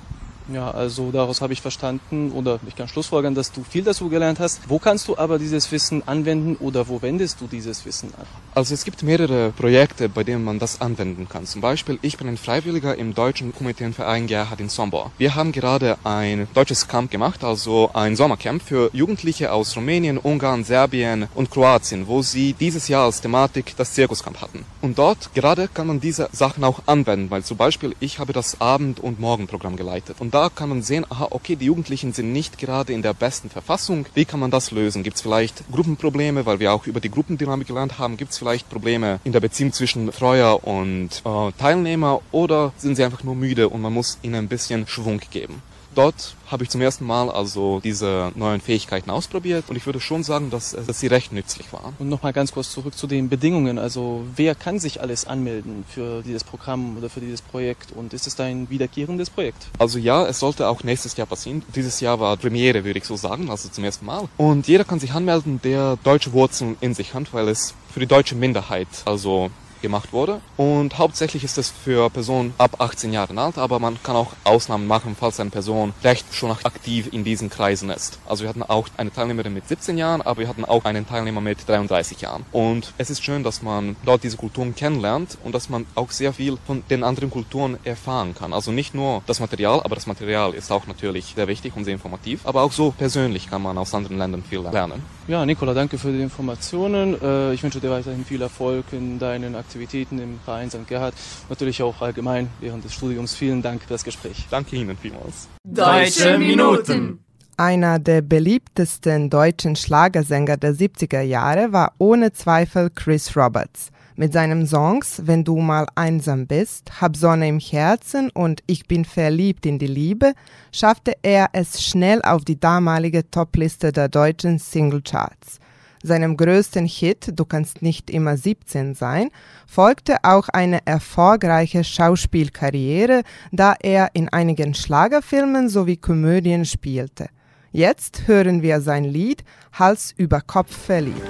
Ja, 0.53 0.71
also 0.71 1.11
daraus 1.13 1.43
habe 1.43 1.53
ich 1.53 1.61
verstanden 1.61 2.33
oder 2.33 2.59
ich 2.67 2.75
kann 2.75 2.89
schlussfolgern, 2.89 3.35
dass 3.35 3.53
du 3.53 3.63
viel 3.65 3.85
dazu 3.85 4.09
gelernt 4.09 4.41
hast. 4.41 4.63
Wo 4.69 4.79
kannst 4.79 5.07
du 5.07 5.19
aber 5.19 5.39
dieses 5.39 5.71
Wissen 5.71 6.09
anwenden 6.09 6.57
oder 6.57 6.89
wo 6.89 7.03
wendest 7.03 7.43
du 7.43 7.47
dieses 7.47 7.85
Wissen 7.85 8.15
an? 8.19 8.27
Also 8.59 8.75
es 8.75 8.85
gibt 8.85 9.05
mehrere 9.05 9.53
Projekte, 9.53 10.09
bei 10.09 10.25
denen 10.25 10.43
man 10.43 10.59
das 10.59 10.81
anwenden 10.81 11.29
kann. 11.29 11.47
Zum 11.47 11.61
Beispiel, 11.61 12.01
ich 12.03 12.17
bin 12.17 12.27
ein 12.27 12.37
Freiwilliger 12.37 12.97
im 12.97 13.15
deutschen 13.15 13.53
humanitären 13.57 13.95
Verein 13.95 14.27
Gerhard 14.27 14.59
in 14.59 14.69
Sombor. 14.69 15.13
Wir 15.17 15.37
haben 15.37 15.53
gerade 15.53 15.97
ein 16.03 16.49
deutsches 16.55 16.89
Camp 16.89 17.09
gemacht, 17.09 17.45
also 17.45 17.91
ein 17.95 18.17
Sommercamp 18.17 18.61
für 18.61 18.91
Jugendliche 18.93 19.53
aus 19.53 19.77
Rumänien, 19.77 20.19
Ungarn, 20.19 20.65
Serbien 20.65 21.29
und 21.37 21.53
Kroatien, 21.53 22.09
wo 22.09 22.23
sie 22.23 22.53
dieses 22.53 22.89
Jahr 22.89 23.05
als 23.05 23.21
Thematik 23.21 23.77
das 23.77 23.93
Zirkuscamp 23.95 24.41
hatten. 24.41 24.65
Und 24.81 24.99
dort 24.99 25.33
gerade 25.35 25.69
kann 25.69 25.87
man 25.87 26.01
diese 26.01 26.29
Sachen 26.33 26.65
auch 26.65 26.81
anwenden, 26.87 27.31
weil 27.31 27.45
zum 27.45 27.59
Beispiel 27.59 27.95
ich 28.01 28.19
habe 28.19 28.33
das 28.33 28.61
Abend- 28.61 28.99
und 28.99 29.21
Morgenprogramm 29.21 29.77
geleitet. 29.77 30.17
Und 30.19 30.35
da 30.35 30.49
kann 30.53 30.69
man 30.69 30.83
sehen, 30.83 31.07
aha, 31.09 31.29
okay, 31.31 31.55
die 31.55 31.67
Jugendlichen 31.67 32.13
sind 32.13 32.33
nicht 32.33 32.59
gerade 32.59 32.93
in 32.93 33.03
der 33.03 33.15
besten 33.15 33.51
Verfassung. 33.51 34.07
Wie 34.15 34.25
kann 34.25 34.41
man 34.41 34.51
das 34.51 34.73
lösen? 34.73 35.05
Gibt 35.05 35.15
es 35.15 35.23
vielleicht 35.23 35.63
Gruppenprobleme, 35.71 36.45
weil 36.45 36.59
wir 36.59 36.73
auch 36.73 36.89
über 36.89 36.99
die 36.99 37.11
Gruppendynamik 37.13 37.69
gelernt 37.69 38.01
haben? 38.01 38.17
Gibt 38.17 38.33
vielleicht 38.39 38.48
Probleme 38.69 39.21
in 39.25 39.33
der 39.33 39.41
Beziehung 39.41 39.73
zwischen 39.73 40.11
Treuer 40.11 40.65
und 40.65 41.23
äh, 41.25 41.53
Teilnehmer? 41.59 42.21
Oder 42.33 42.73
sind 42.77 42.97
sie 42.97 43.05
einfach 43.05 43.23
nur 43.23 43.35
müde 43.35 43.69
und 43.69 43.81
man 43.81 43.93
muss 43.93 44.19
ihnen 44.23 44.37
ein 44.37 44.49
bisschen 44.49 44.87
Schwung 44.87 45.21
geben? 45.31 45.63
Dort 45.99 46.37
habe 46.47 46.65
ich 46.65 46.71
zum 46.71 46.81
ersten 46.81 47.05
Mal 47.05 47.29
also 47.31 47.81
diese 47.81 48.33
neuen 48.37 48.61
Fähigkeiten 48.61 49.11
ausprobiert 49.11 49.65
und 49.69 49.77
ich 49.77 49.85
würde 49.85 50.01
schon 50.01 50.23
sagen, 50.23 50.51
dass, 50.51 50.71
dass 50.71 51.01
sie 51.01 51.09
recht 51.09 51.33
nützlich 51.33 51.73
waren. 51.73 51.95
Und 51.99 52.09
nochmal 52.09 52.33
ganz 52.33 52.53
kurz 52.53 52.71
zurück 52.71 52.97
zu 52.97 53.07
den 53.07 53.29
Bedingungen. 53.29 53.79
Also 53.79 54.25
wer 54.37 54.55
kann 54.55 54.79
sich 54.79 55.01
alles 55.01 55.27
anmelden 55.27 55.85
für 55.89 56.23
dieses 56.23 56.45
Programm 56.45 56.97
oder 56.97 57.11
für 57.11 57.21
dieses 57.21 57.43
Projekt 57.43 57.93
und 57.93 58.15
ist 58.15 58.27
es 58.27 58.39
ein 58.39 58.71
wiederkehrendes 58.71 59.29
Projekt? 59.29 59.67
Also 59.79 59.99
ja, 59.99 60.27
es 60.27 60.39
sollte 60.39 60.69
auch 60.69 60.85
nächstes 60.85 61.17
Jahr 61.17 61.27
passieren. 61.27 61.63
Dieses 61.75 62.01
Jahr 62.01 62.21
war 62.21 62.37
Premiere, 62.37 62.85
würde 62.85 62.99
ich 62.99 63.05
so 63.05 63.17
sagen, 63.17 63.51
also 63.51 63.69
zum 63.69 63.85
ersten 63.85 64.07
Mal. 64.07 64.29
Und 64.37 64.69
jeder 64.69 64.85
kann 64.85 65.01
sich 65.01 65.13
anmelden, 65.13 65.61
der 65.63 65.99
deutsche 66.05 66.33
Wurzeln 66.33 66.77
in 66.81 66.95
sich 66.95 67.13
hat, 67.13 67.35
weil 67.35 67.49
es 67.49 67.75
für 67.93 68.01
die 68.01 68.07
deutsche 68.07 68.37
Minderheit 68.37 68.89
also 69.05 69.51
gemacht 69.81 70.13
wurde. 70.13 70.41
Und 70.57 70.99
hauptsächlich 70.99 71.45
ist 71.45 71.59
es 71.59 71.71
für 71.71 72.11
Personen 72.11 72.55
ab 72.59 72.81
18 72.81 73.13
Jahren 73.13 73.39
alt, 73.39 73.59
aber 73.59 73.79
man 73.79 74.03
kann 74.03 74.17
auch 74.17 74.33
Ausnahmen 74.45 74.87
machen, 74.87 75.17
falls 75.19 75.41
eine 75.41 75.51
Person 75.51 75.95
recht 76.05 76.35
schon 76.35 76.51
aktiv 76.51 77.09
in 77.13 77.25
diesen 77.25 77.51
Kreisen 77.51 77.91
ist. 77.91 78.19
Also 78.27 78.45
wir 78.45 78.49
hatten 78.49 78.63
auch 78.63 78.89
eine 78.97 79.13
Teilnehmerin 79.13 79.55
mit 79.55 79.69
17 79.69 79.99
Jahren, 79.99 80.23
aber 80.23 80.41
wir 80.41 80.49
hatten 80.49 80.65
auch 80.65 80.85
einen 80.85 81.07
Teilnehmer 81.07 81.41
mit 81.41 81.69
33 81.69 82.21
Jahren. 82.21 82.45
Und 82.53 82.93
es 82.99 83.11
ist 83.11 83.25
schön, 83.25 83.43
dass 83.45 83.63
man 83.63 83.97
dort 84.05 84.25
diese 84.25 84.37
Kulturen 84.37 84.75
kennenlernt 84.75 85.39
und 85.45 85.55
dass 85.55 85.69
man 85.69 85.87
auch 85.95 86.11
sehr 86.11 86.33
viel 86.33 86.59
von 86.67 86.83
den 86.91 87.05
anderen 87.05 87.31
Kulturen 87.31 87.79
erfahren 87.85 88.35
kann. 88.35 88.53
Also 88.53 88.73
nicht 88.73 88.95
nur 88.95 89.23
das 89.27 89.41
Material, 89.41 89.81
aber 89.85 89.95
das 89.95 90.07
Material 90.07 90.55
ist 90.55 90.71
auch 90.73 90.87
natürlich 90.87 91.35
sehr 91.37 91.49
wichtig 91.49 91.77
und 91.77 91.85
sehr 91.85 91.95
informativ, 91.95 92.47
aber 92.47 92.63
auch 92.63 92.73
so 92.73 92.91
persönlich 92.91 93.49
kann 93.49 93.63
man 93.63 93.79
aus 93.79 93.95
anderen 93.95 94.19
Ländern 94.19 94.43
viel 94.43 94.61
lernen. 94.61 95.03
Ja, 95.29 95.45
Nicola, 95.45 95.75
danke 95.75 95.99
für 95.99 96.11
die 96.11 96.23
Informationen. 96.23 97.21
Äh, 97.21 97.53
ich 97.53 97.63
wünsche 97.63 97.81
dir 97.81 97.91
weiterhin 97.91 98.25
viel 98.25 98.41
Erfolg 98.41 98.87
in 98.93 99.19
deinen 99.19 99.55
Aktivitäten 99.55 99.68
im 99.75 100.39
Verein 100.45 100.71
St. 100.71 100.87
Gerhard. 100.87 101.15
Natürlich 101.49 101.83
auch 101.83 102.01
allgemein 102.01 102.49
während 102.61 102.85
des 102.85 102.95
Studiums. 102.95 103.35
Vielen 103.35 103.63
Dank 103.63 103.83
für 103.83 103.89
das 103.89 104.05
Gespräch. 104.05 104.47
Danke 104.51 104.77
Ihnen 104.77 104.97
vielmals. 104.97 105.49
Deutsche 105.65 106.39
Minuten. 106.39 107.21
Einer 107.57 107.99
der 107.99 108.23
beliebtesten 108.23 109.31
deutschen 109.31 109.75
Schlagersänger 109.75 110.57
der 110.57 110.75
70er 110.75 111.23
Jahre 111.23 111.73
war 111.73 111.93
ohne 111.99 112.33
Zweifel 112.33 112.89
Chris 112.89 113.37
Roberts. 113.37 113.91
Mit 114.15 114.33
seinen 114.33 114.67
Songs 114.67 115.23
Wenn 115.27 115.45
du 115.45 115.59
mal 115.59 115.87
einsam 115.95 116.47
bist, 116.47 117.01
Hab 117.01 117.17
Sonne 117.17 117.49
im 117.49 117.59
Herzen 117.59 118.31
und 118.31 118.63
Ich 118.67 118.87
bin 118.87 119.05
verliebt 119.05 119.67
in 119.67 119.79
die 119.79 119.87
Liebe 119.89 120.35
schaffte 120.73 121.17
er 121.23 121.51
es 121.53 121.85
schnell 121.85 122.23
auf 122.23 122.45
die 122.45 122.59
damalige 122.59 123.29
Topliste 123.31 123.91
der 123.91 124.09
deutschen 124.09 124.59
Singlecharts. 124.59 125.59
Seinem 126.03 126.37
größten 126.37 126.87
Hit 126.87 127.33
Du 127.39 127.45
kannst 127.45 127.83
nicht 127.83 128.11
immer 128.11 128.37
17 128.37 128.95
sein 128.95 129.31
folgte 129.69 130.17
auch 130.23 130.49
eine 130.49 130.85
erfolgreiche 130.87 131.85
Schauspielkarriere, 131.85 133.23
da 133.53 133.75
er 133.81 134.11
in 134.15 134.29
einigen 134.31 134.75
Schlagerfilmen 134.75 135.69
sowie 135.69 135.99
Komödien 135.99 136.65
spielte. 136.65 137.29
Jetzt 137.71 138.27
hören 138.27 138.63
wir 138.63 138.81
sein 138.81 139.05
Lied 139.05 139.45
Hals 139.73 140.15
über 140.17 140.41
Kopf 140.41 140.75
verliebt. 140.75 141.21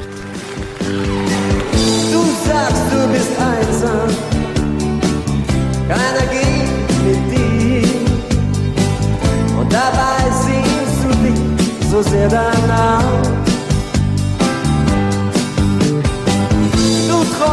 Du 2.13 2.23
sagst, 2.49 2.93
du 2.93 3.09
bist 3.13 3.33
einsam, 3.41 4.09
keiner 5.89 6.27
geht 6.33 7.05
mit 7.05 7.21
dir. 7.33 7.89
Und 9.59 9.73
dabei 9.73 10.31
siehst 10.31 11.05
du 11.05 11.09
dich 11.27 11.91
so 11.91 12.03
sehr 12.03 12.29
danach. 12.29 13.48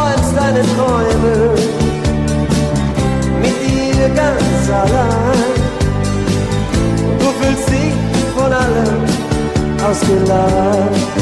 Träumst 0.05 0.35
deine 0.35 0.61
Träume 0.61 1.55
mit 3.41 3.55
dir 3.61 4.09
ganz 4.09 4.69
allein. 4.69 5.53
Du 7.19 7.27
fühlst 7.39 7.69
dich 7.69 7.93
von 8.35 8.51
allem 8.53 9.03
ausgelacht. 9.87 11.15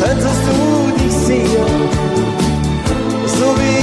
könntest 0.00 0.42
du 0.48 1.04
dich 1.04 1.12
sehen, 1.26 1.88
so 3.26 3.46
wie 3.60 3.79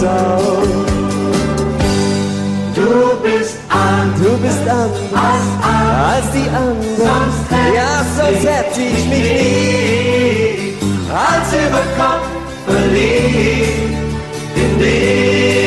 Sau. 0.00 0.62
Du 2.74 3.16
bist 3.22 3.56
an, 3.70 4.12
du 4.22 4.36
bist 4.42 4.68
anders 4.68 5.00
als, 5.14 5.46
als 5.64 6.32
die 6.32 6.48
anderen. 6.50 6.96
Sonst 6.98 7.46
ja, 7.74 8.04
sonst 8.14 8.46
hätte 8.46 8.80
ich 8.82 9.04
mich 9.08 9.26
nie 9.40 10.74
als 11.10 11.48
über 11.54 11.82
Kopf 11.96 12.28
verliebt 12.66 13.96
in 14.54 14.78
dich. 14.78 15.65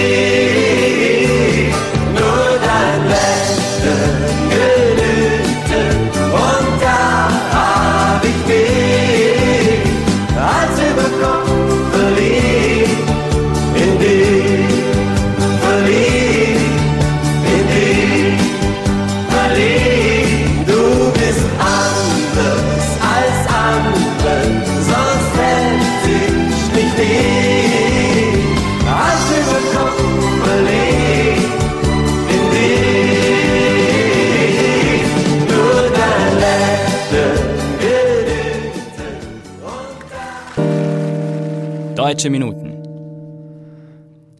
Deutsche 42.19 42.31
Minuten. 42.31 42.83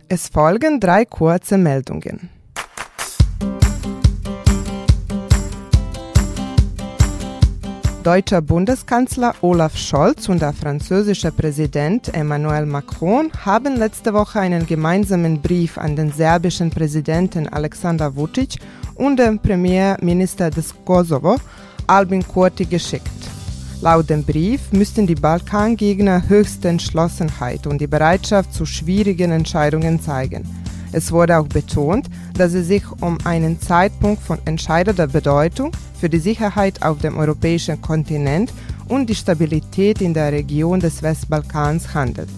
Es 0.09 0.27
folgen 0.27 0.81
drei 0.81 1.05
kurze 1.05 1.57
Meldungen. 1.57 2.29
Deutscher 8.03 8.41
Bundeskanzler 8.41 9.33
Olaf 9.39 9.77
Scholz 9.77 10.27
und 10.27 10.41
der 10.41 10.51
französische 10.51 11.31
Präsident 11.31 12.13
Emmanuel 12.13 12.65
Macron 12.65 13.31
haben 13.45 13.77
letzte 13.77 14.13
Woche 14.13 14.41
einen 14.41 14.65
gemeinsamen 14.65 15.41
Brief 15.41 15.77
an 15.77 15.95
den 15.95 16.11
serbischen 16.11 16.71
Präsidenten 16.71 17.47
Alexander 17.47 18.13
Vucic 18.13 18.59
und 18.95 19.19
den 19.19 19.39
Premierminister 19.39 20.49
des 20.49 20.75
Kosovo, 20.83 21.37
Albin 21.87 22.27
Kurti, 22.27 22.65
geschickt. 22.65 23.18
Laut 23.81 24.09
dem 24.09 24.25
Brief 24.25 24.73
müssten 24.73 25.07
die 25.07 25.15
Balkangegner 25.15 26.27
höchste 26.27 26.67
Entschlossenheit 26.67 27.65
und 27.65 27.79
die 27.79 27.87
Bereitschaft 27.87 28.53
zu 28.53 28.65
schwierigen 28.65 29.31
Entscheidungen 29.31 30.01
zeigen. 30.01 30.43
Es 30.91 31.13
wurde 31.13 31.37
auch 31.37 31.47
betont, 31.47 32.07
dass 32.33 32.53
es 32.53 32.67
sich 32.67 32.83
um 32.99 33.17
einen 33.23 33.61
Zeitpunkt 33.61 34.21
von 34.21 34.37
entscheidender 34.43 35.07
Bedeutung 35.07 35.71
für 35.97 36.09
die 36.09 36.19
Sicherheit 36.19 36.83
auf 36.83 36.99
dem 36.99 37.17
europäischen 37.17 37.81
Kontinent 37.81 38.51
und 38.89 39.09
die 39.09 39.15
Stabilität 39.15 40.01
in 40.01 40.13
der 40.13 40.33
Region 40.33 40.81
des 40.81 41.01
Westbalkans 41.01 41.93
handelt. 41.93 42.29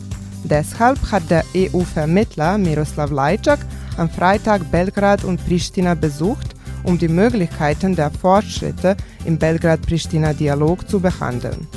Deshalb 0.43 0.99
hat 1.11 1.29
der 1.31 1.43
EU-Vermittler 1.55 2.59
Miroslav 2.59 3.09
Lajčák 3.09 3.59
am 3.97 4.09
Freitag 4.09 4.69
Belgrad 4.69 5.23
und 5.23 5.43
Pristina 5.47 5.95
besucht, 5.95 6.50
um 6.83 6.97
die 6.97 7.07
Möglichkeiten 7.07 7.95
der 7.95 8.11
Fortschritte 8.11 8.97
im 9.25 9.37
Belgrad-Pristina-Dialog 9.37 10.87
zu 10.89 10.99
behandeln. 10.99 11.67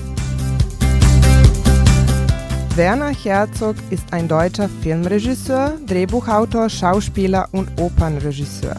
Werner 2.76 3.12
Herzog 3.14 3.76
ist 3.90 4.12
ein 4.12 4.26
deutscher 4.26 4.68
Filmregisseur, 4.82 5.78
Drehbuchautor, 5.86 6.68
Schauspieler 6.68 7.48
und 7.52 7.68
Opernregisseur. 7.80 8.76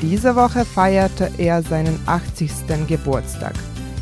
Diese 0.00 0.34
Woche 0.34 0.64
feierte 0.64 1.30
er 1.36 1.62
seinen 1.62 1.98
80. 2.06 2.50
Geburtstag. 2.88 3.54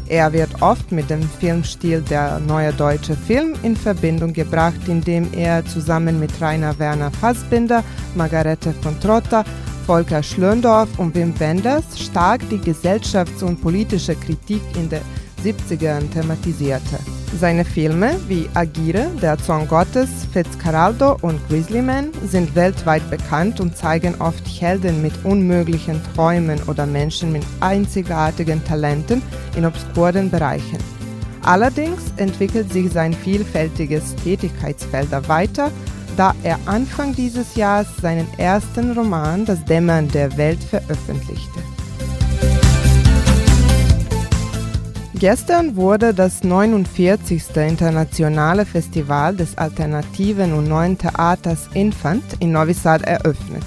Er 0.08 0.32
wird 0.32 0.60
oft 0.60 0.92
mit 0.92 1.10
dem 1.10 1.22
Filmstil 1.22 2.02
der 2.02 2.38
Neue 2.38 2.72
Deutsche 2.72 3.16
Film 3.16 3.54
in 3.62 3.74
Verbindung 3.74 4.32
gebracht, 4.32 4.86
indem 4.86 5.32
er 5.32 5.64
zusammen 5.64 6.20
mit 6.20 6.30
Rainer 6.40 6.78
Werner 6.78 7.10
Fassbinder, 7.10 7.82
Margarete 8.14 8.74
von 8.82 9.00
Trotta, 9.00 9.44
Volker 9.86 10.22
Schlöndorff 10.22 10.98
und 10.98 11.14
Wim 11.14 11.38
Wenders 11.38 11.98
stark 11.98 12.40
die 12.48 12.58
gesellschafts- 12.58 13.42
und 13.42 13.60
politische 13.60 14.14
Kritik 14.14 14.62
in 14.76 14.88
den 14.88 15.02
70ern 15.44 16.10
thematisierte. 16.10 16.98
Seine 17.40 17.64
Filme 17.64 18.16
wie 18.28 18.48
Agire, 18.54 19.10
Der 19.20 19.38
Zorn 19.38 19.66
Gottes, 19.66 20.08
Fitzcarraldo 20.32 21.16
und 21.22 21.40
Grizzlyman 21.48 22.10
sind 22.26 22.54
weltweit 22.54 23.08
bekannt 23.10 23.58
und 23.58 23.76
zeigen 23.76 24.14
oft 24.20 24.46
Helden 24.60 25.02
mit 25.02 25.12
unmöglichen 25.24 26.00
Träumen 26.14 26.60
oder 26.68 26.86
Menschen 26.86 27.32
mit 27.32 27.42
einzigartigen 27.60 28.62
Talenten 28.64 29.22
in 29.56 29.64
obskuren 29.64 30.30
Bereichen. 30.30 30.78
Allerdings 31.42 32.12
entwickelt 32.18 32.72
sich 32.72 32.92
sein 32.92 33.12
vielfältiges 33.12 34.14
Tätigkeitsfelder 34.16 35.26
weiter, 35.26 35.72
da 36.16 36.34
er 36.42 36.58
Anfang 36.66 37.14
dieses 37.14 37.54
Jahres 37.54 37.88
seinen 38.00 38.26
ersten 38.38 38.92
Roman 38.92 39.44
Das 39.44 39.64
Dämmern 39.64 40.08
der 40.08 40.36
Welt 40.36 40.62
veröffentlichte. 40.62 41.60
Gestern 45.14 45.76
wurde 45.76 46.12
das 46.12 46.42
49. 46.42 47.54
Internationale 47.54 48.66
Festival 48.66 49.36
des 49.36 49.56
alternativen 49.56 50.52
und 50.52 50.68
neuen 50.68 50.98
Theaters 50.98 51.68
Infant 51.74 52.24
in 52.40 52.50
Novi 52.50 52.74
Sad 52.74 53.02
eröffnet. 53.02 53.62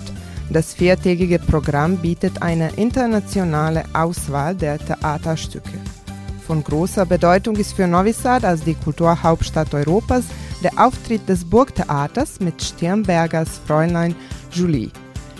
Das 0.49 0.73
viertägige 0.73 1.39
Programm 1.39 1.97
bietet 1.97 2.41
eine 2.41 2.71
internationale 2.75 3.86
Auswahl 3.93 4.53
der 4.53 4.77
Theaterstücke. 4.79 5.79
Von 6.45 6.63
großer 6.63 7.05
Bedeutung 7.05 7.55
ist 7.55 7.73
für 7.73 7.88
Novi 7.88 8.12
Sad 8.12 8.43
als 8.43 8.63
die 8.63 8.75
Kulturhauptstadt 8.75 9.73
Europas 9.73 10.25
der 10.65 10.84
Auftritt 10.84 11.30
des 11.30 11.45
Burgtheaters 11.45 12.39
mit 12.39 12.60
Stirnbergers 12.60 13.62
Fräulein 13.67 14.15
Julie. 14.51 14.89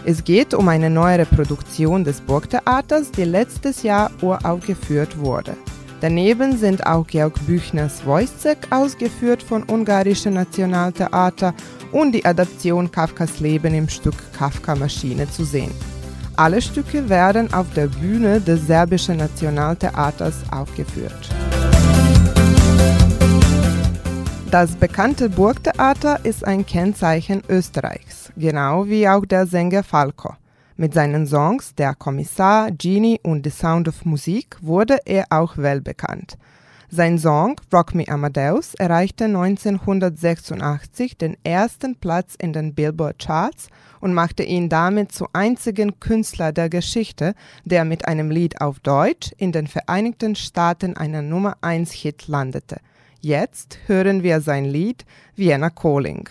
Es 0.06 0.24
geht 0.24 0.54
um 0.54 0.68
eine 0.68 0.92
neuere 0.92 1.26
Produktion 1.26 2.04
des 2.04 2.22
Burgtheaters, 2.22 3.10
die 3.10 3.24
letztes 3.24 3.82
Jahr 3.82 4.12
uraufgeführt 4.22 5.18
wurde. 5.18 5.58
Daneben 6.02 6.60
sind 6.60 6.86
auch 6.86 7.08
Georg 7.08 7.34
Büchners 7.48 8.06
Wojciech 8.06 8.58
ausgeführt 8.70 9.42
von 9.42 9.68
Ungarischen 9.68 10.36
Nationaltheater 10.36 11.56
und 11.92 12.12
die 12.12 12.24
Adaption 12.24 12.92
Kafkas 12.92 13.40
Leben 13.40 13.74
im 13.74 13.90
Stück 13.90 14.32
Kafka 14.38 14.76
Maschine 14.76 15.28
zu 15.32 15.44
sehen. 15.44 15.72
Alle 16.36 16.62
Stücke 16.62 17.10
werden 17.10 17.52
auf 17.52 17.66
der 17.76 17.88
Bühne 17.88 18.42
des 18.42 18.68
Serbischen 18.68 19.18
Nationaltheaters 19.18 20.36
aufgeführt. 20.52 21.30
Das 24.52 24.76
bekannte 24.76 25.30
Burgtheater 25.30 26.24
ist 26.24 26.46
ein 26.46 26.66
Kennzeichen 26.66 27.42
Österreichs, 27.50 28.32
genau 28.38 28.88
wie 28.88 29.10
auch 29.10 29.26
der 29.26 29.48
Sänger 29.48 29.84
Falco. 29.84 30.36
Mit 30.78 30.94
seinen 30.94 31.26
Songs 31.26 31.74
Der 31.76 31.96
Kommissar, 31.96 32.72
Genie 32.72 33.20
und 33.24 33.44
The 33.44 33.50
Sound 33.50 33.88
of 33.88 34.06
Musik 34.06 34.58
wurde 34.62 35.00
er 35.06 35.26
auch 35.32 35.58
weltbekannt. 35.58 36.38
Sein 36.90 37.18
Song 37.18 37.60
Rock 37.74 37.96
Me 37.96 38.08
Amadeus 38.08 38.76
erreichte 38.76 39.26
1986 39.26 41.18
den 41.18 41.36
ersten 41.44 41.96
Platz 41.96 42.36
in 42.36 42.54
den 42.54 42.76
Billboard 42.76 43.18
Charts 43.20 43.68
und 44.00 44.14
machte 44.14 44.44
ihn 44.44 44.70
damit 44.70 45.12
zum 45.12 45.28
einzigen 45.34 46.00
Künstler 46.00 46.54
der 46.54 46.70
Geschichte, 46.70 47.34
der 47.66 47.84
mit 47.84 48.08
einem 48.08 48.30
Lied 48.30 48.62
auf 48.62 48.80
Deutsch 48.80 49.32
in 49.38 49.52
den 49.52 49.66
Vereinigten 49.66 50.36
Staaten 50.36 50.96
einer 50.96 51.24
Nummer 51.24 51.58
1 51.62 51.92
Hit 51.92 52.28
landete. 52.28 52.78
Jetzt 53.26 53.80
hören 53.88 54.22
wir 54.22 54.40
sein 54.40 54.66
Lied 54.66 55.04
Vienna 55.36 55.72
Calling. 55.72 56.30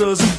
Die 0.00 0.29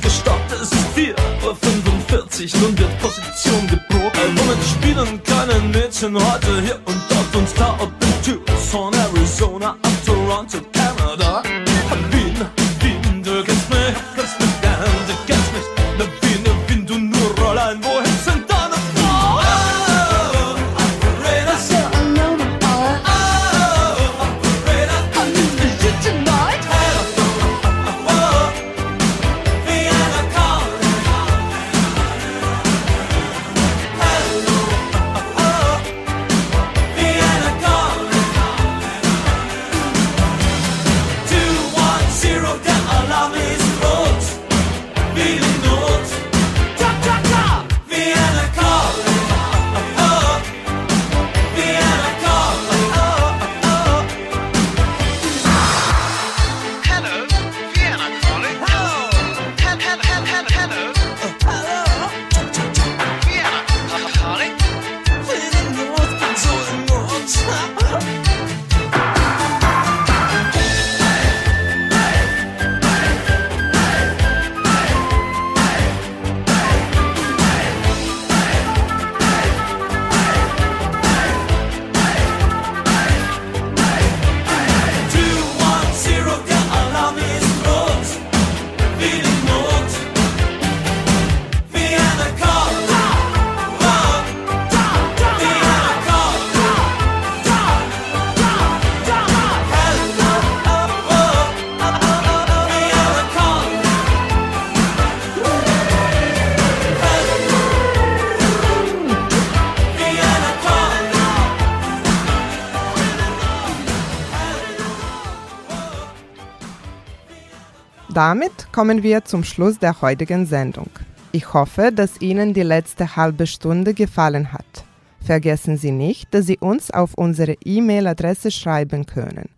Damit 118.22 118.70
kommen 118.72 119.02
wir 119.02 119.26
zum 119.26 119.44
Schluss 119.44 119.80
der 119.80 120.00
heutigen 120.00 120.46
Sendung. 120.46 120.92
Ich 121.32 121.56
hoffe, 121.56 121.92
dass 121.92 122.22
Ihnen 122.22 122.54
die 122.54 122.62
letzte 122.62 123.16
halbe 123.16 123.48
Stunde 123.48 123.96
gefallen 123.96 124.54
hat. 124.54 124.86
Vergessen 125.26 125.76
Sie 125.76 125.90
nicht, 125.90 126.32
dass 126.32 126.46
Sie 126.46 126.60
uns 126.60 126.92
auf 126.92 127.16
unsere 127.16 127.58
E-Mail-Adresse 127.66 128.52
schreiben 128.52 129.08
können. 129.08 129.50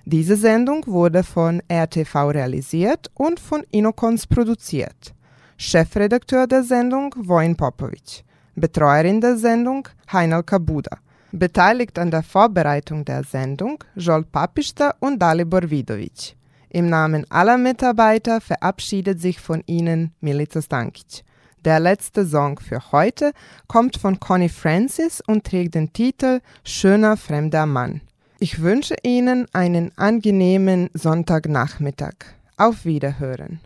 Diese 0.05 0.35
Sendung 0.35 0.83
wurde 0.87 1.23
von 1.23 1.61
RTV 1.69 2.15
realisiert 2.31 3.07
und 3.15 3.39
von 3.39 3.63
Inokons 3.71 4.27
produziert. 4.27 5.13
Chefredakteur 5.57 6.47
der 6.47 6.63
Sendung 6.63 7.13
Vojin 7.15 7.55
Popovic. 7.55 8.23
Betreuerin 8.55 9.19
der 9.19 9.37
Sendung 9.37 9.87
Heinal 10.13 10.43
Kabuda. 10.43 10.97
Beteiligt 11.31 11.97
an 11.97 12.11
der 12.11 12.21
Vorbereitung 12.21 13.03
der 13.03 13.23
Sendung 13.23 13.83
Joel 13.95 14.23
Papista 14.23 14.93
und 14.99 15.19
Dalibor 15.19 15.69
Vidovic. 15.69 16.35
Im 16.69 16.89
Namen 16.89 17.25
aller 17.29 17.57
Mitarbeiter 17.57 18.41
verabschiedet 18.41 19.19
sich 19.19 19.39
von 19.39 19.63
Ihnen 19.65 20.13
Milica 20.21 20.61
Stankic. 20.61 21.23
Der 21.65 21.79
letzte 21.79 22.27
Song 22.27 22.59
für 22.59 22.91
heute 22.91 23.31
kommt 23.67 23.97
von 23.97 24.19
Connie 24.19 24.49
Francis 24.49 25.19
und 25.25 25.45
trägt 25.45 25.73
den 25.73 25.91
Titel 25.91 26.41
Schöner 26.63 27.17
fremder 27.17 27.65
Mann. 27.65 28.01
Ich 28.37 28.61
wünsche 28.61 28.95
Ihnen 29.01 29.47
einen 29.53 29.97
angenehmen 29.97 30.89
Sonntagnachmittag. 30.93 32.15
Auf 32.57 32.83
Wiederhören. 32.83 33.61